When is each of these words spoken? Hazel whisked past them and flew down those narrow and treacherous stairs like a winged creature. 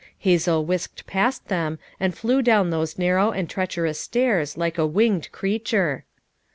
Hazel 0.17 0.65
whisked 0.65 1.05
past 1.05 1.47
them 1.47 1.77
and 1.99 2.17
flew 2.17 2.41
down 2.41 2.71
those 2.71 2.97
narrow 2.97 3.29
and 3.29 3.47
treacherous 3.47 3.99
stairs 3.99 4.57
like 4.57 4.79
a 4.79 4.87
winged 4.87 5.31
creature. 5.31 6.05